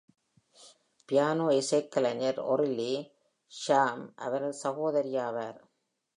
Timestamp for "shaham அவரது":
3.51-4.57